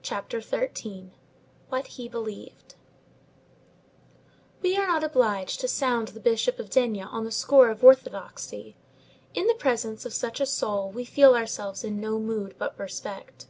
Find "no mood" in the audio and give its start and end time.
12.00-12.54